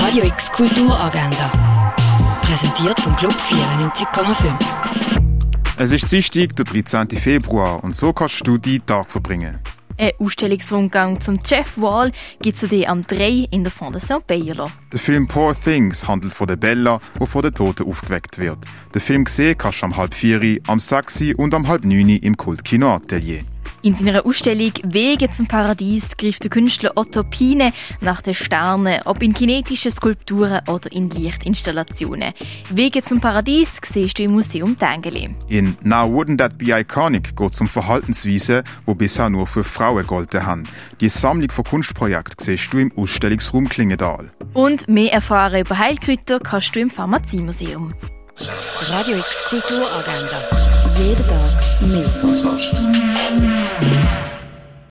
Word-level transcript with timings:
Radio 0.00 0.24
X 0.26 0.52
Kulturagenda. 0.52 1.50
Präsentiert 2.42 3.00
vom 3.00 3.16
Club 3.16 3.32
94,5. 3.32 4.52
Es 5.76 5.92
ist 5.92 6.12
Dienstag, 6.12 6.54
der 6.54 6.64
13. 6.64 7.10
Februar, 7.18 7.82
und 7.82 7.96
so 7.96 8.12
kannst 8.12 8.46
du 8.46 8.58
die 8.58 8.78
Tag 8.78 9.10
verbringen. 9.10 9.58
Ein 9.96 10.12
Ausstellungsrundgang 10.20 11.20
zum 11.20 11.40
Jeff 11.44 11.76
Wall 11.78 12.12
gibt 12.40 12.62
es 12.62 12.86
am 12.86 13.04
3 13.04 13.48
in 13.50 13.64
der 13.64 13.72
Fondation 13.72 14.22
Baylor. 14.24 14.70
Der 14.92 15.00
Film 15.00 15.26
Poor 15.26 15.60
Things 15.60 16.06
handelt 16.06 16.32
von 16.32 16.46
der 16.46 16.56
Bella, 16.56 17.00
die 17.20 17.26
von 17.26 17.42
den 17.42 17.52
Toten 17.52 17.88
aufgeweckt 17.88 18.38
wird. 18.38 18.58
Den 18.94 19.00
Film 19.00 19.24
gesehen 19.24 19.58
kannst 19.58 19.82
du 19.82 19.86
am 19.86 19.96
halb 19.96 20.14
vier, 20.14 20.60
am 20.68 20.78
sechs 20.78 21.20
und 21.36 21.52
am 21.52 21.66
halb 21.66 21.84
neun 21.84 22.08
im 22.08 22.36
Kultkino 22.36 22.94
Atelier. 22.94 23.42
In 23.88 23.94
seiner 23.94 24.26
Ausstellung 24.26 24.72
Wege 24.82 25.30
zum 25.30 25.46
Paradies 25.46 26.14
greift 26.18 26.44
der 26.44 26.50
Künstler 26.50 26.92
Otto 26.96 27.24
Pine 27.24 27.72
nach 28.02 28.20
den 28.20 28.34
Sternen, 28.34 29.00
ob 29.06 29.22
in 29.22 29.32
kinetischen 29.32 29.90
Skulpturen 29.90 30.60
oder 30.68 30.92
in 30.92 31.08
Lichtinstallationen. 31.08 32.34
Wege 32.68 33.02
zum 33.02 33.22
Paradies 33.22 33.78
siehst 33.82 34.18
du 34.18 34.24
im 34.24 34.32
Museum 34.32 34.78
Tengeli. 34.78 35.34
In 35.48 35.74
Now 35.82 36.04
Wouldn't 36.04 36.36
That 36.36 36.58
Be 36.58 36.78
Iconic 36.78 37.34
geht 37.34 37.54
es 37.54 37.62
um 37.62 37.66
Verhaltensweisen, 37.66 38.62
die 38.86 38.94
bisher 38.94 39.30
nur 39.30 39.46
für 39.46 39.64
Frauen 39.64 40.06
gelten 40.06 40.44
haben. 40.44 40.64
Die 41.00 41.08
Sammlung 41.08 41.50
von 41.50 41.64
Kunstprojekten 41.64 42.44
siehst 42.44 42.70
du 42.70 42.80
im 42.80 42.92
Ausstellungsraum 42.94 43.70
Klingendal. 43.70 44.26
Und 44.52 44.86
mehr 44.86 45.14
erfahren 45.14 45.62
über 45.62 45.78
Heilkräuter 45.78 46.40
kannst 46.40 46.76
du 46.76 46.80
im 46.80 46.90
Pharmaziemuseum. 46.90 47.94
Radio 48.82 49.16
X 49.16 49.44
Kulturagenda. 49.44 50.44
Jeden 50.98 51.26
Tag 51.26 51.62
mehr. 51.80 53.07